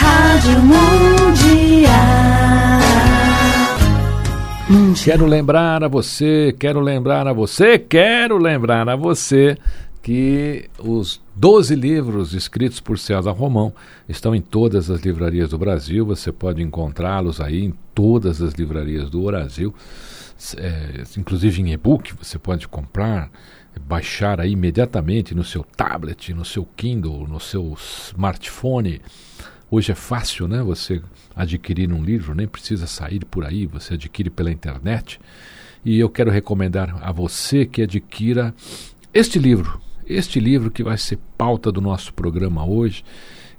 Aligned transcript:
Rádio 0.00 0.58
Mundial. 0.62 1.90
Quero 5.04 5.26
lembrar 5.26 5.84
a 5.84 5.88
você, 5.88 6.56
quero 6.58 6.80
lembrar 6.80 7.26
a 7.26 7.34
você, 7.34 7.78
quero 7.78 8.38
lembrar 8.38 8.88
a 8.88 8.96
você 8.96 9.58
que 10.02 10.70
os 10.78 11.20
12 11.36 11.74
livros 11.74 12.32
escritos 12.32 12.80
por 12.80 12.98
César 12.98 13.32
Romão 13.32 13.74
estão 14.08 14.34
em 14.34 14.40
todas 14.40 14.90
as 14.90 15.02
livrarias 15.02 15.50
do 15.50 15.58
Brasil. 15.58 16.06
Você 16.06 16.32
pode 16.32 16.62
encontrá-los 16.62 17.38
aí 17.38 17.62
em 17.62 17.74
todas 17.94 18.40
as 18.40 18.54
livrarias 18.54 19.10
do 19.10 19.22
Brasil, 19.22 19.74
é, 20.56 21.02
inclusive 21.18 21.60
em 21.60 21.72
e-book. 21.72 22.14
Você 22.22 22.38
pode 22.38 22.66
comprar, 22.66 23.30
baixar 23.82 24.40
aí 24.40 24.52
imediatamente 24.52 25.34
no 25.34 25.44
seu 25.44 25.62
tablet, 25.62 26.32
no 26.32 26.44
seu 26.44 26.66
Kindle, 26.74 27.28
no 27.28 27.38
seu 27.38 27.76
smartphone. 27.76 29.02
Hoje 29.72 29.92
é 29.92 29.94
fácil, 29.94 30.48
né? 30.48 30.60
Você 30.64 31.00
adquirir 31.34 31.92
um 31.92 32.02
livro, 32.02 32.34
nem 32.34 32.48
precisa 32.48 32.88
sair 32.88 33.24
por 33.24 33.44
aí, 33.44 33.66
você 33.66 33.94
adquire 33.94 34.28
pela 34.28 34.50
internet. 34.50 35.20
E 35.84 35.96
eu 35.96 36.10
quero 36.10 36.28
recomendar 36.28 36.98
a 37.00 37.12
você 37.12 37.64
que 37.64 37.82
adquira 37.82 38.52
este 39.14 39.38
livro, 39.38 39.80
este 40.04 40.40
livro 40.40 40.72
que 40.72 40.82
vai 40.82 40.98
ser 40.98 41.20
pauta 41.38 41.70
do 41.70 41.80
nosso 41.80 42.12
programa 42.12 42.66
hoje. 42.66 43.04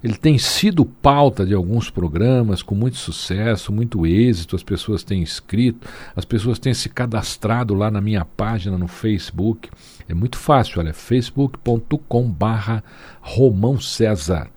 Ele 0.03 0.17
tem 0.17 0.37
sido 0.37 0.83
pauta 0.83 1.45
de 1.45 1.53
alguns 1.53 1.89
programas 1.89 2.61
com 2.61 2.75
muito 2.75 2.97
sucesso, 2.97 3.71
muito 3.71 4.05
êxito. 4.05 4.57
As 4.57 4.63
pessoas 4.63 5.05
têm 5.05 5.23
escrito, 5.23 5.87
as 6.13 6.25
pessoas 6.25 6.59
têm 6.59 6.73
se 6.73 6.89
cadastrado 6.89 7.73
lá 7.73 7.89
na 7.89 8.01
minha 8.01 8.25
página 8.25 8.77
no 8.77 8.89
Facebook. 8.89 9.69
É 10.09 10.13
muito 10.13 10.37
fácil, 10.37 10.81
olha, 10.81 10.93
facebook.com/barra 10.93 12.83
Romão 13.21 13.79
César 13.79 14.49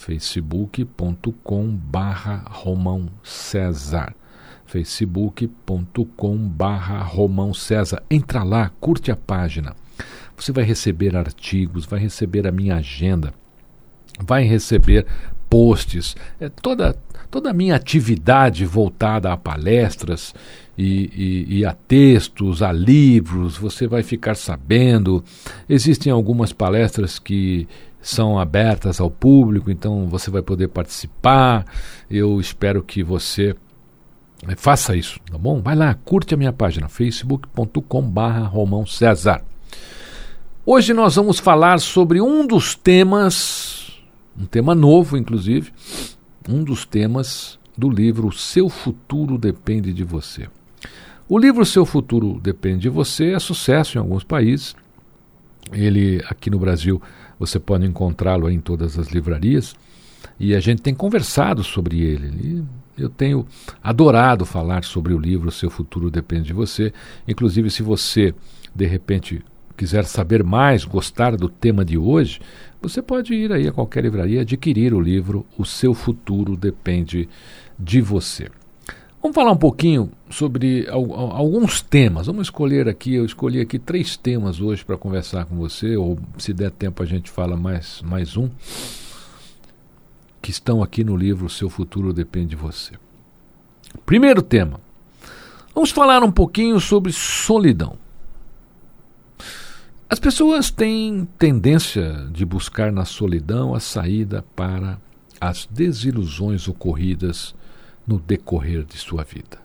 facebook.com 0.00 1.76
barra 1.76 2.42
Romão 2.48 3.08
César. 3.22 4.14
facebook.com 4.64 6.36
barra 6.36 7.02
Romão 7.02 7.52
César. 7.52 8.02
Entra 8.10 8.42
lá, 8.42 8.70
curte 8.80 9.10
a 9.10 9.16
página. 9.16 9.76
Você 10.36 10.52
vai 10.52 10.64
receber 10.64 11.14
artigos, 11.14 11.84
vai 11.84 12.00
receber 12.00 12.46
a 12.46 12.52
minha 12.52 12.76
agenda 12.76 13.34
vai 14.24 14.44
receber 14.44 15.06
posts. 15.48 16.16
É 16.40 16.48
toda, 16.48 16.96
toda 17.30 17.50
a 17.50 17.54
minha 17.54 17.74
atividade 17.74 18.64
voltada 18.64 19.32
a 19.32 19.36
palestras 19.36 20.34
e, 20.76 21.10
e, 21.48 21.58
e 21.58 21.64
a 21.64 21.72
textos, 21.72 22.62
a 22.62 22.72
livros, 22.72 23.56
você 23.56 23.86
vai 23.86 24.02
ficar 24.02 24.36
sabendo. 24.36 25.24
Existem 25.68 26.12
algumas 26.12 26.52
palestras 26.52 27.18
que 27.18 27.66
são 28.00 28.38
abertas 28.38 29.00
ao 29.00 29.10
público, 29.10 29.70
então 29.70 30.06
você 30.08 30.30
vai 30.30 30.42
poder 30.42 30.68
participar. 30.68 31.64
Eu 32.10 32.40
espero 32.40 32.82
que 32.82 33.02
você 33.02 33.54
eh, 34.48 34.56
faça 34.56 34.96
isso, 34.96 35.20
tá 35.30 35.36
bom? 35.36 35.60
Vai 35.60 35.76
lá, 35.76 35.94
curte 35.94 36.34
a 36.34 36.36
minha 36.36 36.52
página, 36.52 36.88
facebook.com/barra 36.88 38.46
Romão 38.46 38.86
César. 38.86 39.42
Hoje 40.64 40.92
nós 40.92 41.16
vamos 41.16 41.38
falar 41.38 41.80
sobre 41.80 42.20
um 42.20 42.46
dos 42.46 42.74
temas, 42.74 44.00
um 44.38 44.46
tema 44.46 44.74
novo, 44.74 45.16
inclusive, 45.16 45.72
um 46.48 46.62
dos 46.62 46.84
temas 46.84 47.58
do 47.76 47.88
livro 47.88 48.30
Seu 48.30 48.68
Futuro 48.68 49.38
Depende 49.38 49.92
de 49.92 50.04
Você. 50.04 50.48
O 51.28 51.38
livro 51.38 51.64
Seu 51.64 51.86
Futuro 51.86 52.38
Depende 52.42 52.80
de 52.80 52.88
Você 52.88 53.32
é 53.32 53.38
sucesso 53.38 53.96
em 53.96 54.00
alguns 54.00 54.22
países. 54.22 54.76
Ele, 55.72 56.22
aqui 56.28 56.50
no 56.50 56.58
Brasil, 56.58 57.00
você 57.38 57.58
pode 57.58 57.86
encontrá-lo 57.86 58.50
em 58.50 58.60
todas 58.60 58.98
as 58.98 59.08
livrarias 59.08 59.74
e 60.38 60.54
a 60.54 60.60
gente 60.60 60.82
tem 60.82 60.94
conversado 60.94 61.62
sobre 61.62 62.00
ele. 62.00 62.64
Eu 62.96 63.08
tenho 63.08 63.46
adorado 63.82 64.44
falar 64.44 64.84
sobre 64.84 65.14
o 65.14 65.18
livro 65.18 65.50
Seu 65.50 65.70
Futuro 65.70 66.10
Depende 66.10 66.48
de 66.48 66.52
Você. 66.52 66.92
Inclusive, 67.26 67.70
se 67.70 67.82
você 67.82 68.34
de 68.74 68.86
repente 68.86 69.42
quiser 69.76 70.04
saber 70.04 70.44
mais, 70.44 70.84
gostar 70.84 71.36
do 71.36 71.48
tema 71.48 71.84
de 71.84 71.96
hoje, 71.96 72.40
você 72.82 73.00
pode 73.00 73.32
ir 73.32 73.52
aí 73.52 73.66
a 73.66 73.72
qualquer 73.72 74.04
livraria 74.04 74.42
adquirir 74.42 74.92
o 74.92 75.00
livro 75.00 75.46
O 75.56 75.64
Seu 75.64 75.94
Futuro 75.94 76.56
Depende 76.56 77.28
de 77.78 78.00
Você. 78.02 78.50
Vamos 79.22 79.34
falar 79.34 79.52
um 79.52 79.56
pouquinho 79.56 80.10
sobre 80.30 80.86
alguns 80.88 81.82
temas. 81.82 82.26
Vamos 82.26 82.46
escolher 82.46 82.88
aqui, 82.88 83.14
eu 83.14 83.24
escolhi 83.26 83.60
aqui 83.60 83.78
três 83.78 84.16
temas 84.16 84.62
hoje 84.62 84.82
para 84.82 84.96
conversar 84.96 85.44
com 85.44 85.56
você, 85.56 85.94
ou 85.94 86.18
se 86.38 86.54
der 86.54 86.70
tempo 86.70 87.02
a 87.02 87.06
gente 87.06 87.30
fala 87.30 87.54
mais, 87.54 88.00
mais 88.00 88.34
um, 88.38 88.48
que 90.40 90.50
estão 90.50 90.82
aqui 90.82 91.04
no 91.04 91.14
livro 91.14 91.50
Seu 91.50 91.68
Futuro 91.68 92.14
Depende 92.14 92.50
de 92.50 92.56
Você. 92.56 92.94
Primeiro 94.06 94.40
tema. 94.40 94.80
Vamos 95.74 95.90
falar 95.90 96.22
um 96.22 96.32
pouquinho 96.32 96.80
sobre 96.80 97.12
solidão. 97.12 97.98
As 100.08 100.18
pessoas 100.18 100.70
têm 100.70 101.28
tendência 101.38 102.26
de 102.32 102.46
buscar 102.46 102.90
na 102.90 103.04
solidão 103.04 103.74
a 103.74 103.80
saída 103.80 104.42
para 104.56 104.98
as 105.38 105.66
desilusões 105.66 106.66
ocorridas 106.66 107.54
no 108.10 108.18
decorrer 108.18 108.84
de 108.84 108.98
sua 108.98 109.22
vida. 109.22 109.58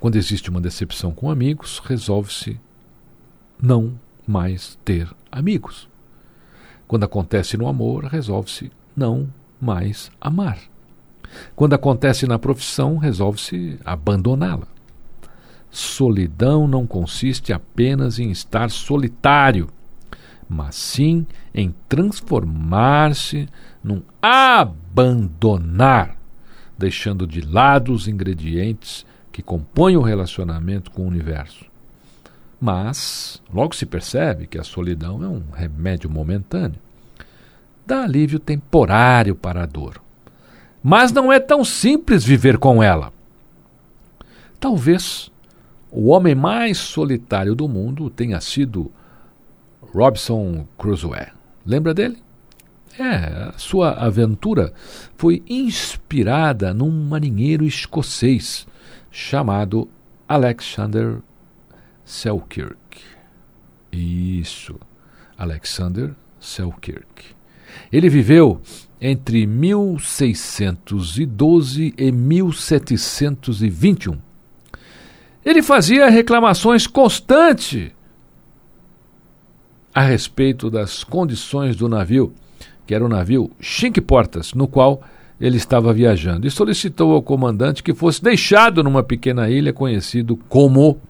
Quando 0.00 0.16
existe 0.16 0.50
uma 0.50 0.60
decepção 0.60 1.12
com 1.12 1.30
amigos, 1.30 1.78
resolve-se 1.78 2.60
não 3.62 3.92
mais 4.26 4.76
ter 4.84 5.08
amigos. 5.30 5.88
Quando 6.88 7.04
acontece 7.04 7.56
no 7.56 7.68
amor, 7.68 8.06
resolve-se 8.06 8.72
não 8.96 9.32
mais 9.60 10.10
amar. 10.20 10.58
Quando 11.54 11.74
acontece 11.74 12.26
na 12.26 12.40
profissão, 12.40 12.96
resolve-se 12.96 13.78
abandoná-la. 13.84 14.66
Solidão 15.70 16.66
não 16.66 16.88
consiste 16.88 17.52
apenas 17.52 18.18
em 18.18 18.32
estar 18.32 18.68
solitário, 18.68 19.68
mas 20.48 20.74
sim 20.74 21.24
em 21.54 21.72
transformar-se 21.88 23.48
num 23.82 24.02
abandonar 24.20 26.16
deixando 26.82 27.28
de 27.28 27.40
lado 27.40 27.92
os 27.92 28.08
ingredientes 28.08 29.06
que 29.30 29.40
compõem 29.40 29.96
o 29.96 30.02
relacionamento 30.02 30.90
com 30.90 31.02
o 31.02 31.06
universo. 31.06 31.64
Mas 32.60 33.40
logo 33.54 33.72
se 33.72 33.86
percebe 33.86 34.48
que 34.48 34.58
a 34.58 34.64
solidão 34.64 35.22
é 35.22 35.28
um 35.28 35.44
remédio 35.52 36.10
momentâneo. 36.10 36.80
Dá 37.86 38.02
alívio 38.02 38.40
temporário 38.40 39.36
para 39.36 39.62
a 39.62 39.66
dor. 39.66 40.02
Mas 40.82 41.12
não 41.12 41.32
é 41.32 41.38
tão 41.38 41.64
simples 41.64 42.24
viver 42.24 42.58
com 42.58 42.82
ela. 42.82 43.12
Talvez 44.58 45.30
o 45.88 46.08
homem 46.08 46.34
mais 46.34 46.78
solitário 46.78 47.54
do 47.54 47.68
mundo 47.68 48.10
tenha 48.10 48.40
sido 48.40 48.90
Robson 49.80 50.66
Crusoe. 50.76 51.28
Lembra 51.64 51.94
dele? 51.94 52.18
É, 52.98 53.48
a 53.48 53.54
sua 53.56 53.92
aventura 53.92 54.74
foi 55.16 55.42
inspirada 55.48 56.74
num 56.74 56.90
marinheiro 56.90 57.64
escocês 57.64 58.66
chamado 59.10 59.88
Alexander 60.28 61.20
Selkirk. 62.04 62.76
Isso, 63.90 64.78
Alexander 65.36 66.14
Selkirk. 66.38 67.34
Ele 67.90 68.10
viveu 68.10 68.60
entre 69.00 69.46
1612 69.46 71.94
e 71.96 72.12
1721. 72.12 74.18
Ele 75.44 75.60
fazia 75.62 76.08
reclamações 76.08 76.86
constantes 76.86 77.90
a 79.94 80.02
respeito 80.02 80.70
das 80.70 81.04
condições 81.04 81.76
do 81.76 81.86
navio, 81.88 82.32
que 82.92 82.94
era 82.94 83.06
o 83.06 83.08
navio 83.08 83.50
Cinque 83.58 84.02
Portas, 84.02 84.52
no 84.52 84.68
qual 84.68 85.02
ele 85.40 85.56
estava 85.56 85.94
viajando, 85.94 86.46
e 86.46 86.50
solicitou 86.50 87.14
ao 87.14 87.22
comandante 87.22 87.82
que 87.82 87.94
fosse 87.94 88.22
deixado 88.22 88.84
numa 88.84 89.02
pequena 89.02 89.48
ilha 89.48 89.72
conhecida 89.72 90.36
como 90.46 91.00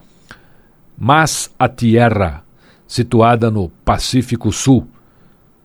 Mas 0.96 1.52
a 1.58 1.68
Tierra, 1.68 2.44
situada 2.86 3.50
no 3.50 3.68
Pacífico 3.84 4.52
Sul, 4.52 4.86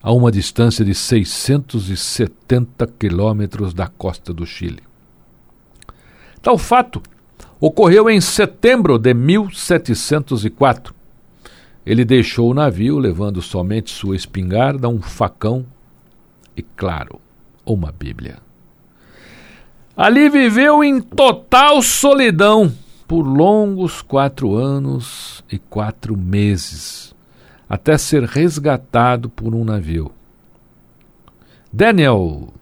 a 0.01 0.11
uma 0.11 0.31
distância 0.31 0.83
de 0.83 0.95
670 0.95 2.87
quilômetros 2.97 3.75
da 3.75 3.85
costa 3.85 4.33
do 4.33 4.43
Chile. 4.43 4.81
Tal 6.41 6.57
fato 6.57 6.99
ocorreu 7.59 8.09
em 8.09 8.19
setembro 8.19 8.97
de 8.97 9.13
1704. 9.13 10.95
Ele 11.85 12.03
deixou 12.03 12.49
o 12.49 12.55
navio 12.55 12.97
levando 12.97 13.39
somente 13.39 13.91
sua 13.91 14.15
espingarda, 14.15 14.89
um 14.89 14.99
facão 14.99 15.63
e, 16.57 16.63
claro, 16.63 17.21
uma 17.63 17.91
Bíblia. 17.91 18.39
Ali 19.95 20.29
viveu 20.29 20.83
em 20.83 20.99
total 20.99 21.81
solidão 21.81 22.73
por 23.07 23.21
longos 23.21 24.01
quatro 24.01 24.55
anos 24.55 25.43
e 25.49 25.57
quatro 25.57 26.17
meses 26.17 27.15
até 27.69 27.97
ser 27.97 28.23
resgatado 28.23 29.29
por 29.29 29.53
um 29.53 29.63
navio. 29.63 30.11
Daniel 31.71 32.53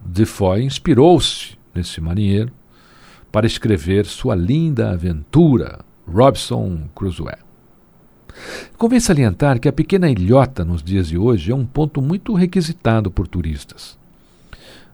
Defoe 0.00 0.64
inspirou-se 0.64 1.58
nesse 1.74 2.00
marinheiro 2.00 2.52
para 3.32 3.46
escrever 3.46 4.06
sua 4.06 4.34
linda 4.34 4.90
aventura, 4.90 5.84
Robson 6.06 6.88
Crusoe. 6.94 7.49
Convém 8.76 9.00
salientar 9.00 9.60
que 9.60 9.68
a 9.68 9.72
pequena 9.72 10.10
ilhota 10.10 10.64
nos 10.64 10.82
dias 10.82 11.08
de 11.08 11.18
hoje 11.18 11.52
é 11.52 11.54
um 11.54 11.66
ponto 11.66 12.00
muito 12.00 12.34
requisitado 12.34 13.10
por 13.10 13.26
turistas. 13.26 13.98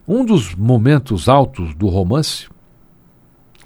Um 0.07 0.23
dos 0.23 0.55
momentos 0.55 1.27
altos 1.27 1.73
do 1.75 1.87
romance 1.87 2.47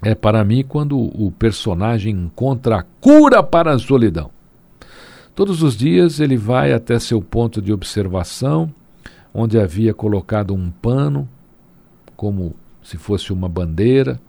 é 0.01 0.16
para 0.16 0.44
mim 0.44 0.63
quando 0.68 0.98
o 0.98 1.31
personagem 1.31 2.16
encontra 2.16 2.80
a 2.80 2.83
cura 3.00 3.44
para 3.44 3.74
a 3.74 3.80
solidão. 3.80 4.31
Todos 5.36 5.62
os 5.62 5.78
dias 5.78 6.19
ele 6.19 6.36
vai 6.36 6.74
até 6.74 7.00
seu 7.00 7.22
ponto 7.22 7.62
de 7.62 7.72
observação, 7.72 8.74
onde 9.33 9.60
havia 9.60 9.94
colocado 9.94 10.54
um 10.54 10.72
pano, 10.72 11.30
como 12.16 12.56
se 12.83 12.98
fosse 12.98 13.31
uma 13.31 13.48
bandeira, 13.48 14.19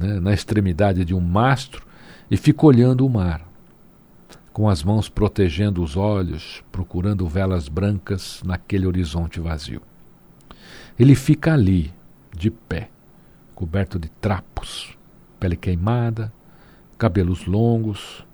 né, 0.00 0.18
na 0.18 0.32
extremidade 0.32 1.04
de 1.04 1.14
um 1.14 1.20
mastro, 1.20 1.86
e 2.30 2.36
fica 2.36 2.66
olhando 2.66 3.06
o 3.06 3.10
mar, 3.10 3.46
com 4.52 4.68
as 4.68 4.82
mãos 4.82 5.08
protegendo 5.08 5.82
os 5.82 5.96
olhos, 5.96 6.62
procurando 6.70 7.26
velas 7.26 7.68
brancas 7.68 8.42
naquele 8.44 8.86
horizonte 8.86 9.40
vazio. 9.40 9.80
Ele 10.98 11.14
fica 11.14 11.54
ali, 11.54 11.92
de 12.36 12.50
pé, 12.50 12.90
coberto 13.54 13.98
de 13.98 14.08
trapos, 14.08 14.96
pele 15.40 15.56
queimada, 15.56 16.32
cabelos 16.98 17.46
longos, 17.46 18.26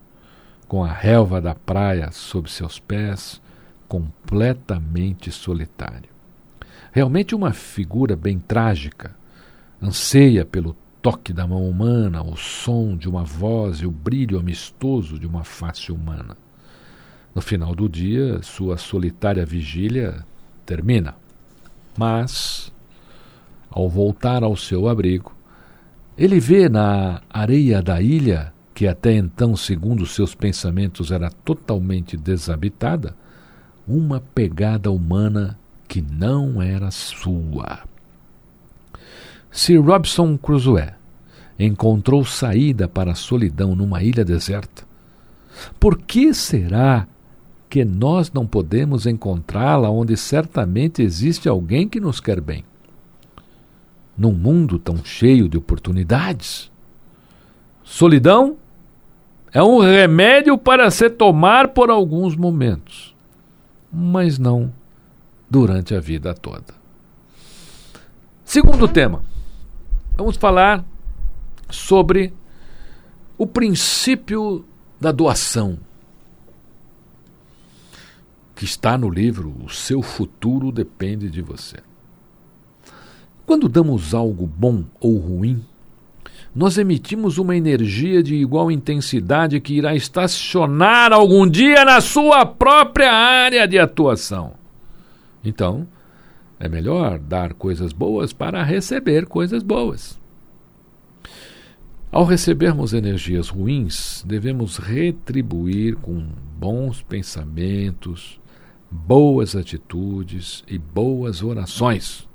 com 0.67 0.85
a 0.85 0.93
relva 0.93 1.41
da 1.41 1.55
praia 1.55 2.11
sob 2.11 2.51
seus 2.51 2.79
pés, 2.79 3.41
completamente 3.89 5.31
solitário. 5.31 6.11
Realmente 6.93 7.35
uma 7.35 7.53
figura 7.53 8.17
bem 8.17 8.39
trágica, 8.39 9.17
anseia 9.81 10.45
pelo 10.45 10.77
toque 11.01 11.33
da 11.33 11.47
mão 11.47 11.69
humana, 11.69 12.23
o 12.23 12.37
som 12.37 12.97
de 12.97 13.09
uma 13.09 13.25
voz 13.25 13.79
e 13.79 13.87
o 13.87 13.91
brilho 13.91 14.39
amistoso 14.39 15.19
de 15.19 15.27
uma 15.27 15.45
face 15.45 15.93
humana. 15.93 16.37
No 17.35 17.41
final 17.41 17.75
do 17.75 17.89
dia, 17.89 18.43
sua 18.43 18.77
solitária 18.77 19.45
vigília 19.47 20.25
termina. 20.67 21.15
Mas, 21.97 22.73
ao 23.71 23.89
voltar 23.89 24.43
ao 24.43 24.57
seu 24.57 24.89
abrigo, 24.89 25.35
ele 26.17 26.41
vê 26.41 26.69
na 26.69 27.23
areia 27.31 27.81
da 27.81 28.03
ilha 28.03 28.53
que 28.75 28.87
até 28.87 29.13
então, 29.13 29.57
segundo 29.57 30.07
seus 30.07 30.35
pensamentos, 30.35 31.11
era 31.11 31.31
totalmente 31.31 32.17
desabitada, 32.17 33.17
uma 33.87 34.21
pegada 34.21 34.91
humana 34.91 35.59
que 35.89 36.01
não 36.01 36.63
era 36.63 36.91
sua. 36.91 37.81
Sir 39.51 39.81
Robson 39.81 40.37
Crusoe 40.37 40.91
encontrou 41.59 42.25
saída 42.25 42.87
para 42.87 43.13
a 43.13 43.17
solidão 43.17 43.75
numa 43.75 44.03
ilha 44.03 44.25
deserta. 44.25 44.85
Por 45.81 45.99
que 45.99 46.33
será 46.33 47.07
que 47.69 47.85
nós 47.85 48.33
não 48.33 48.47
podemos 48.47 49.07
encontrá-la 49.07 49.91
onde 49.91 50.17
certamente 50.17 51.03
existe 51.03 51.49
alguém 51.49 51.89
que 51.89 52.01
nos 52.01 52.21
quer 52.21 52.41
bem? 52.41 52.65
Num 54.17 54.33
mundo 54.33 54.79
tão 54.79 55.05
cheio 55.05 55.49
de 55.49 55.57
oportunidades. 55.57 56.71
Solidão 57.83 58.57
é 59.53 59.63
um 59.63 59.81
remédio 59.81 60.57
para 60.59 60.91
se 60.91 61.09
tomar 61.09 61.69
por 61.69 61.91
alguns 61.91 62.37
momentos, 62.37 63.15
mas 63.93 64.39
não 64.39 64.73
durante 65.49 65.95
a 65.95 66.01
vida 66.01 66.35
toda. 66.35 66.79
Segundo 68.45 68.89
tema, 68.89 69.23
vamos 70.19 70.37
falar 70.37 70.85
sobre 71.71 72.35
o 73.39 73.47
princípio 73.47 74.65
da 75.01 75.13
doação, 75.13 75.79
que 78.57 78.65
está 78.65 78.99
no 78.99 79.09
livro 79.09 79.55
O 79.65 79.71
Seu 79.71 80.03
Futuro 80.03 80.73
Depende 80.73 81.31
de 81.31 81.41
Você. 81.41 81.77
Quando 83.47 83.69
damos 83.69 84.13
algo 84.13 84.45
bom 84.45 84.85
ou 84.99 85.17
ruim, 85.19 85.65
nós 86.53 86.77
emitimos 86.77 87.39
uma 87.39 87.57
energia 87.57 88.21
de 88.21 88.35
igual 88.35 88.73
intensidade 88.73 89.61
que 89.61 89.75
irá 89.75 89.95
estacionar 89.95 91.13
algum 91.13 91.49
dia 91.49 91.85
na 91.85 92.01
sua 92.01 92.45
própria 92.45 93.13
área 93.13 93.69
de 93.69 93.79
atuação. 93.79 94.55
Então, 95.45 95.87
é 96.59 96.69
melhor 96.69 97.19
dar 97.19 97.55
coisas 97.55 97.93
boas 97.93 98.33
para 98.33 98.63
receber 98.63 99.27
coisas 99.27 99.63
boas. 99.63 100.19
Ao 102.11 102.25
recebermos 102.25 102.95
energias 102.95 103.51
ruins, 103.51 104.25
devemos 104.27 104.79
retribuir 104.79 105.95
com 105.97 106.27
bons 106.59 107.03
pensamentos, 107.03 108.41
boas 108.91 109.55
atitudes 109.55 110.65
e 110.67 110.79
boas 110.79 111.43
orações. 111.43 112.27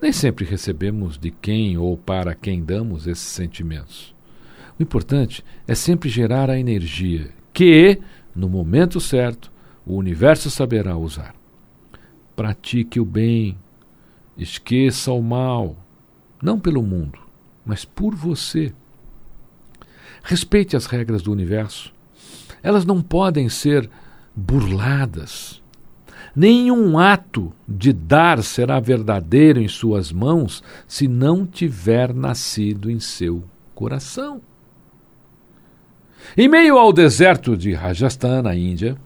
Nem 0.00 0.10
sempre 0.10 0.46
recebemos 0.46 1.18
de 1.18 1.30
quem 1.30 1.76
ou 1.76 1.98
para 1.98 2.34
quem 2.34 2.64
damos 2.64 3.06
esses 3.06 3.26
sentimentos. 3.26 4.14
O 4.78 4.82
importante 4.82 5.44
é 5.68 5.74
sempre 5.74 6.08
gerar 6.08 6.48
a 6.48 6.58
energia 6.58 7.28
que, 7.52 8.00
no 8.34 8.48
momento 8.48 9.00
certo, 9.00 9.52
o 9.84 9.94
universo 9.94 10.50
saberá 10.50 10.96
usar. 10.96 11.35
Pratique 12.36 13.00
o 13.00 13.04
bem, 13.04 13.56
esqueça 14.36 15.10
o 15.10 15.22
mal, 15.22 15.74
não 16.42 16.60
pelo 16.60 16.82
mundo, 16.82 17.18
mas 17.64 17.86
por 17.86 18.14
você. 18.14 18.74
Respeite 20.22 20.76
as 20.76 20.84
regras 20.84 21.22
do 21.22 21.32
universo. 21.32 21.94
Elas 22.62 22.84
não 22.84 23.00
podem 23.00 23.48
ser 23.48 23.88
burladas. 24.34 25.62
Nenhum 26.34 26.98
ato 26.98 27.54
de 27.66 27.90
dar 27.90 28.42
será 28.42 28.78
verdadeiro 28.80 29.58
em 29.58 29.68
suas 29.68 30.12
mãos 30.12 30.62
se 30.86 31.08
não 31.08 31.46
tiver 31.46 32.12
nascido 32.12 32.90
em 32.90 33.00
seu 33.00 33.42
coração. 33.74 34.42
Em 36.36 36.48
meio 36.48 36.76
ao 36.76 36.92
deserto 36.92 37.56
de 37.56 37.72
Rajasthan, 37.72 38.42
na 38.42 38.54
Índia, 38.54 38.98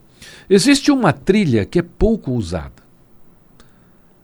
existe 0.48 0.90
uma 0.90 1.12
trilha 1.12 1.64
que 1.64 1.78
é 1.78 1.82
pouco 1.82 2.32
usada. 2.32 2.79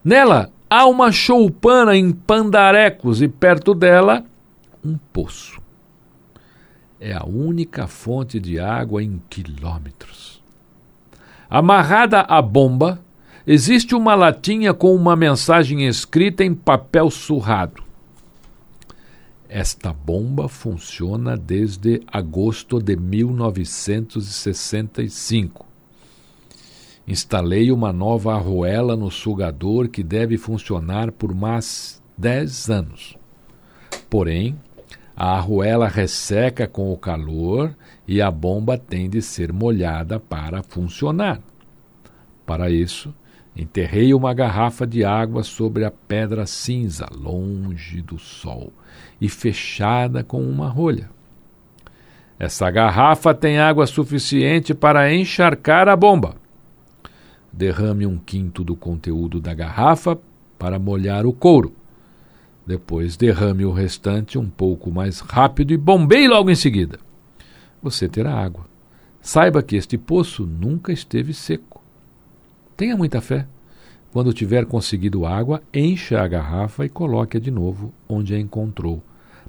Nela 0.06 0.50
há 0.70 0.86
uma 0.86 1.10
choupana 1.10 1.96
em 1.96 2.12
pandarecos 2.12 3.20
e 3.20 3.26
perto 3.26 3.74
dela 3.74 4.24
um 4.84 4.96
poço. 4.96 5.60
É 7.00 7.12
a 7.12 7.26
única 7.26 7.88
fonte 7.88 8.38
de 8.38 8.60
água 8.60 9.02
em 9.02 9.20
quilômetros. 9.28 10.40
Amarrada 11.50 12.20
à 12.20 12.40
bomba 12.40 13.00
existe 13.44 13.96
uma 13.96 14.14
latinha 14.14 14.72
com 14.72 14.94
uma 14.94 15.16
mensagem 15.16 15.88
escrita 15.88 16.44
em 16.44 16.54
papel 16.54 17.10
surrado. 17.10 17.82
Esta 19.48 19.92
bomba 19.92 20.48
funciona 20.48 21.36
desde 21.36 22.00
agosto 22.06 22.80
de 22.80 22.94
1965. 22.94 25.66
Instalei 27.06 27.70
uma 27.70 27.92
nova 27.92 28.34
arruela 28.34 28.96
no 28.96 29.12
sugador 29.12 29.88
que 29.88 30.02
deve 30.02 30.36
funcionar 30.36 31.12
por 31.12 31.32
mais 31.32 32.02
10 32.18 32.68
anos. 32.68 33.16
Porém, 34.10 34.56
a 35.16 35.36
arruela 35.36 35.86
resseca 35.86 36.66
com 36.66 36.92
o 36.92 36.98
calor 36.98 37.76
e 38.08 38.20
a 38.20 38.28
bomba 38.28 38.76
tem 38.76 39.08
de 39.08 39.22
ser 39.22 39.52
molhada 39.52 40.18
para 40.18 40.64
funcionar. 40.64 41.40
Para 42.44 42.70
isso, 42.70 43.14
enterrei 43.54 44.12
uma 44.12 44.34
garrafa 44.34 44.84
de 44.84 45.04
água 45.04 45.44
sobre 45.44 45.84
a 45.84 45.92
pedra 45.92 46.44
cinza, 46.44 47.06
longe 47.16 48.02
do 48.02 48.18
sol, 48.18 48.72
e 49.20 49.28
fechada 49.28 50.24
com 50.24 50.42
uma 50.42 50.68
rolha. 50.68 51.08
Essa 52.36 52.68
garrafa 52.68 53.32
tem 53.32 53.60
água 53.60 53.86
suficiente 53.86 54.74
para 54.74 55.14
encharcar 55.14 55.88
a 55.88 55.94
bomba 55.94 56.45
derrame 57.56 58.06
um 58.06 58.18
quinto 58.18 58.62
do 58.62 58.76
conteúdo 58.76 59.40
da 59.40 59.54
garrafa 59.54 60.18
para 60.58 60.78
molhar 60.78 61.24
o 61.24 61.32
couro. 61.32 61.74
Depois 62.66 63.16
derrame 63.16 63.64
o 63.64 63.72
restante 63.72 64.38
um 64.38 64.48
pouco 64.48 64.90
mais 64.90 65.20
rápido 65.20 65.72
e 65.72 65.76
bombeie 65.76 66.28
logo 66.28 66.50
em 66.50 66.54
seguida. 66.54 66.98
Você 67.82 68.08
terá 68.08 68.34
água. 68.34 68.66
Saiba 69.20 69.62
que 69.62 69.76
este 69.76 69.96
poço 69.96 70.44
nunca 70.44 70.92
esteve 70.92 71.32
seco. 71.32 71.82
Tenha 72.76 72.96
muita 72.96 73.20
fé. 73.20 73.46
Quando 74.12 74.32
tiver 74.32 74.66
conseguido 74.66 75.26
água, 75.26 75.62
encha 75.72 76.20
a 76.20 76.28
garrafa 76.28 76.84
e 76.84 76.88
coloque-a 76.88 77.40
de 77.40 77.50
novo 77.50 77.92
onde 78.08 78.34
a 78.34 78.38
encontrou. 78.38 79.02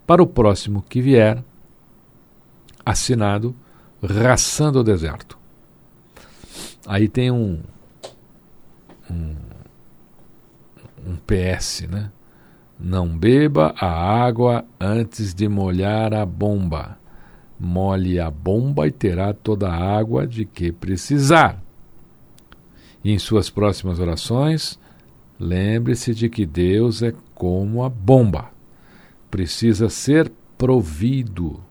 Para 0.06 0.24
o 0.24 0.28
próximo 0.28 0.82
que 0.82 1.02
vier, 1.02 1.44
assinado 2.86 3.56
Raçando 4.02 4.80
o 4.80 4.84
Deserto. 4.84 5.38
Aí 6.86 7.10
tem 7.10 7.32
um, 7.32 7.60
um, 9.10 9.36
um 11.06 11.16
PS, 11.16 11.88
né? 11.90 12.12
Não 12.80 13.08
beba 13.08 13.74
a 13.80 13.88
água 13.88 14.64
antes 14.80 15.34
de 15.34 15.48
molhar 15.48 16.14
a 16.14 16.26
bomba. 16.26 16.98
Molhe 17.60 18.20
a 18.20 18.30
bomba 18.30 18.88
e 18.88 18.92
terá 18.92 19.34
toda 19.34 19.70
a 19.70 19.98
água 19.98 20.28
de 20.28 20.46
que 20.46 20.72
precisar. 20.72 21.60
E 23.04 23.12
em 23.12 23.18
suas 23.18 23.50
próximas 23.50 24.00
orações, 24.00 24.80
lembre-se 25.40 26.14
de 26.14 26.30
que 26.30 26.46
Deus 26.46 27.02
é 27.02 27.14
como 27.34 27.84
a 27.84 27.90
bomba. 27.90 28.52
Precisa 29.32 29.90
ser 29.90 30.32
provido. 30.56 31.64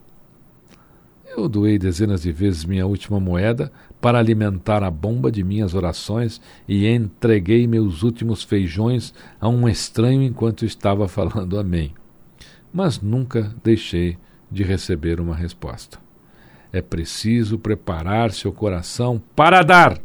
Eu 1.37 1.47
doei 1.47 1.77
dezenas 1.77 2.23
de 2.23 2.31
vezes 2.31 2.65
minha 2.65 2.87
última 2.87 3.19
moeda 3.19 3.71
para 4.01 4.17
alimentar 4.17 4.81
a 4.81 4.89
bomba 4.89 5.31
de 5.31 5.43
minhas 5.43 5.75
orações 5.75 6.41
e 6.67 6.87
entreguei 6.87 7.67
meus 7.67 8.01
últimos 8.01 8.41
feijões 8.41 9.13
a 9.39 9.47
um 9.47 9.69
estranho 9.69 10.23
enquanto 10.23 10.65
estava 10.65 11.05
falando 11.07 11.59
Amém. 11.59 11.93
Mas 12.73 12.99
nunca 12.99 13.53
deixei 13.63 14.17
de 14.49 14.63
receber 14.63 15.21
uma 15.21 15.35
resposta. 15.35 15.99
É 16.73 16.81
preciso 16.81 17.59
preparar 17.59 18.31
seu 18.31 18.51
coração 18.51 19.21
para 19.35 19.61
dar, 19.61 19.99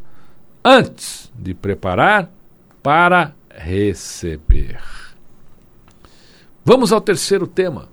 antes 0.63 1.33
de 1.35 1.55
preparar 1.55 2.31
para 2.83 3.33
receber. 3.49 4.79
Vamos 6.63 6.93
ao 6.93 7.01
terceiro 7.01 7.47
tema, 7.47 7.89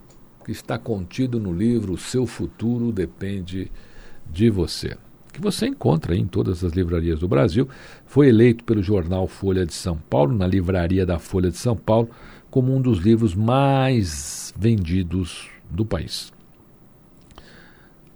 que 0.51 0.53
está 0.53 0.77
contido 0.77 1.39
no 1.39 1.53
livro 1.53 1.97
Seu 1.97 2.27
Futuro 2.27 2.91
Depende 2.91 3.71
de 4.29 4.51
Você 4.51 4.97
que 5.33 5.41
você 5.41 5.69
encontra 5.69 6.17
em 6.17 6.27
todas 6.27 6.65
as 6.65 6.73
livrarias 6.73 7.21
do 7.21 7.29
Brasil, 7.29 7.69
foi 8.05 8.31
eleito 8.31 8.65
pelo 8.65 8.83
jornal 8.83 9.29
Folha 9.29 9.65
de 9.65 9.73
São 9.73 9.97
Paulo, 9.97 10.37
na 10.37 10.45
livraria 10.45 11.07
da 11.07 11.21
Folha 11.21 11.53
de 11.53 11.57
São 11.57 11.77
Paulo, 11.77 12.11
como 12.51 12.75
um 12.75 12.83
dos 12.83 12.99
livros 12.99 13.33
mais 13.33 14.53
vendidos 14.59 15.49
do 15.71 15.87
país. 15.87 16.33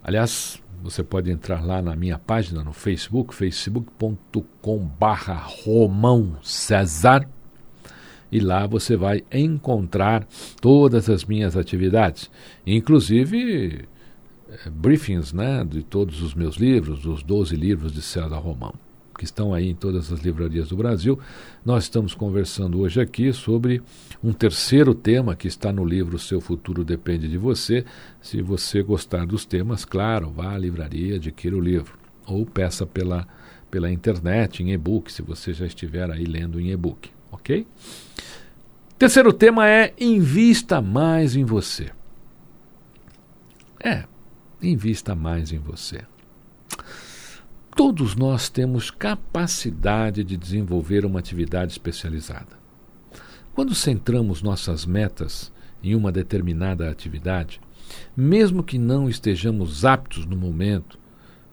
Aliás, 0.03 0.61
você 0.83 1.05
pode 1.05 1.31
entrar 1.31 1.65
lá 1.65 1.81
na 1.81 1.95
minha 1.95 2.19
página 2.19 2.65
no 2.65 2.73
Facebook, 2.73 3.33
facebook.com/barra 3.33 5.35
Romão 5.35 6.35
César, 6.43 7.29
e 8.31 8.39
lá 8.39 8.65
você 8.65 8.95
vai 8.95 9.23
encontrar 9.31 10.27
todas 10.61 11.09
as 11.09 11.25
minhas 11.25 11.55
atividades, 11.55 12.29
inclusive 12.65 13.85
eh, 14.49 14.69
briefings 14.69 15.33
né, 15.33 15.63
de 15.63 15.83
todos 15.83 16.21
os 16.21 16.33
meus 16.33 16.55
livros, 16.55 17.01
dos 17.01 17.23
12 17.23 17.55
livros 17.55 17.91
de 17.91 18.01
César 18.01 18.37
Romão, 18.37 18.73
que 19.17 19.23
estão 19.23 19.53
aí 19.53 19.69
em 19.69 19.75
todas 19.75 20.11
as 20.11 20.19
livrarias 20.19 20.69
do 20.69 20.77
Brasil. 20.77 21.19
Nós 21.63 21.83
estamos 21.83 22.13
conversando 22.13 22.79
hoje 22.79 22.99
aqui 22.99 23.31
sobre 23.31 23.81
um 24.23 24.33
terceiro 24.33 24.93
tema 24.93 25.35
que 25.35 25.47
está 25.47 25.71
no 25.71 25.85
livro 25.85 26.19
Seu 26.19 26.41
Futuro 26.41 26.83
Depende 26.83 27.27
de 27.27 27.37
Você. 27.37 27.85
Se 28.21 28.41
você 28.41 28.81
gostar 28.81 29.25
dos 29.25 29.45
temas, 29.45 29.85
claro, 29.85 30.29
vá 30.29 30.53
à 30.53 30.57
livraria, 30.57 31.15
adquira 31.15 31.55
o 31.55 31.61
livro. 31.61 31.97
Ou 32.27 32.45
peça 32.45 32.85
pela, 32.85 33.27
pela 33.69 33.91
internet, 33.91 34.63
em 34.63 34.71
e-book, 34.71 35.11
se 35.11 35.21
você 35.21 35.53
já 35.53 35.65
estiver 35.65 36.09
aí 36.09 36.25
lendo 36.25 36.59
em 36.59 36.71
e-book, 36.71 37.14
ok? 37.35 37.67
Terceiro 38.97 39.31
tema 39.31 39.67
é 39.67 39.93
invista 39.99 40.81
mais 40.81 41.35
em 41.35 41.43
você. 41.43 41.91
É, 43.83 44.05
invista 44.61 45.13
mais 45.13 45.51
em 45.51 45.59
você. 45.59 46.01
Todos 47.75 48.15
nós 48.15 48.47
temos 48.49 48.89
capacidade 48.89 50.23
de 50.23 50.37
desenvolver 50.37 51.05
uma 51.05 51.19
atividade 51.19 51.73
especializada. 51.73 52.57
Quando 53.53 53.75
centramos 53.75 54.41
nossas 54.41 54.85
metas 54.85 55.51
em 55.83 55.93
uma 55.93 56.11
determinada 56.11 56.89
atividade, 56.89 57.59
mesmo 58.15 58.63
que 58.63 58.77
não 58.77 59.09
estejamos 59.09 59.83
aptos 59.83 60.25
no 60.25 60.37
momento, 60.37 60.97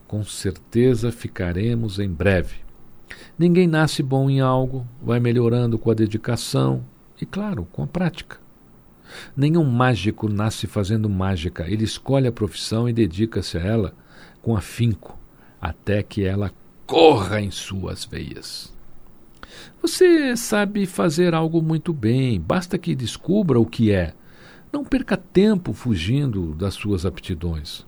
com 0.06 0.22
certeza 0.24 1.10
ficaremos 1.10 1.98
em 1.98 2.08
breve. 2.08 2.56
Ninguém 3.42 3.66
nasce 3.66 4.04
bom 4.04 4.30
em 4.30 4.38
algo, 4.38 4.86
vai 5.02 5.18
melhorando 5.18 5.76
com 5.76 5.90
a 5.90 5.94
dedicação 5.94 6.84
e, 7.20 7.26
claro, 7.26 7.66
com 7.72 7.82
a 7.82 7.88
prática. 7.88 8.38
Nenhum 9.36 9.64
mágico 9.64 10.28
nasce 10.28 10.68
fazendo 10.68 11.10
mágica. 11.10 11.68
Ele 11.68 11.82
escolhe 11.82 12.28
a 12.28 12.30
profissão 12.30 12.88
e 12.88 12.92
dedica-se 12.92 13.58
a 13.58 13.60
ela 13.60 13.94
com 14.40 14.56
afinco, 14.56 15.18
até 15.60 16.04
que 16.04 16.24
ela 16.24 16.52
corra 16.86 17.40
em 17.40 17.50
suas 17.50 18.04
veias. 18.04 18.72
Você 19.80 20.36
sabe 20.36 20.86
fazer 20.86 21.34
algo 21.34 21.60
muito 21.60 21.92
bem, 21.92 22.40
basta 22.40 22.78
que 22.78 22.94
descubra 22.94 23.58
o 23.58 23.66
que 23.66 23.90
é. 23.90 24.14
Não 24.72 24.84
perca 24.84 25.16
tempo 25.16 25.72
fugindo 25.72 26.54
das 26.54 26.74
suas 26.74 27.04
aptidões. 27.04 27.84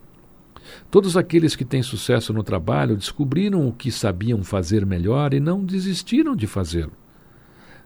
Todos 0.91 1.17
aqueles 1.17 1.55
que 1.57 1.65
têm 1.65 1.83
sucesso 1.83 2.33
no 2.33 2.43
trabalho 2.43 2.97
descobriram 2.97 3.67
o 3.69 3.73
que 3.73 3.91
sabiam 3.91 4.43
fazer 4.43 4.85
melhor 4.85 5.35
e 5.35 5.41
não 5.41 5.65
desistiram 5.65 6.35
de 6.35 6.47
fazê-lo. 6.47 6.93